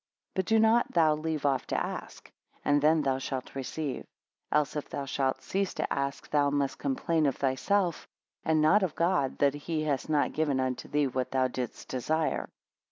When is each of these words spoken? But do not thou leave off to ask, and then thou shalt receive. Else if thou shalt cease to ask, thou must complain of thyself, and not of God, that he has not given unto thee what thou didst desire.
But 0.33 0.45
do 0.47 0.57
not 0.57 0.93
thou 0.93 1.13
leave 1.15 1.45
off 1.45 1.67
to 1.67 1.77
ask, 1.79 2.31
and 2.65 2.81
then 2.81 3.03
thou 3.03 3.19
shalt 3.19 3.53
receive. 3.53 4.03
Else 4.51 4.75
if 4.75 4.89
thou 4.89 5.05
shalt 5.05 5.43
cease 5.43 5.75
to 5.75 5.93
ask, 5.93 6.27
thou 6.31 6.49
must 6.49 6.79
complain 6.79 7.27
of 7.27 7.35
thyself, 7.35 8.07
and 8.43 8.59
not 8.63 8.81
of 8.81 8.95
God, 8.95 9.37
that 9.37 9.53
he 9.53 9.83
has 9.83 10.09
not 10.09 10.33
given 10.33 10.59
unto 10.59 10.87
thee 10.87 11.05
what 11.05 11.29
thou 11.29 11.47
didst 11.47 11.87
desire. 11.89 12.49